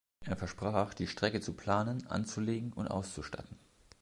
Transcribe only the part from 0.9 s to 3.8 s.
die Strecke zu planen, anzulegen und auszustatten.